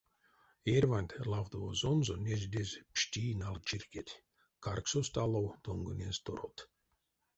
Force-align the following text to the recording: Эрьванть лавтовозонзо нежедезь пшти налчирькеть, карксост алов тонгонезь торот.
Эрьванть 0.73 1.15
лавтовозонзо 1.31 2.15
нежедезь 2.25 2.75
пшти 2.93 3.23
налчирькеть, 3.41 4.13
карксост 4.63 5.13
алов 5.23 5.47
тонгонезь 5.63 6.21
торот. 6.25 6.57